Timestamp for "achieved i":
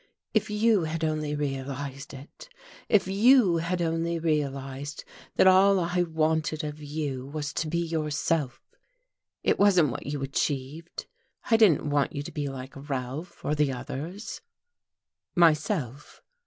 10.23-11.55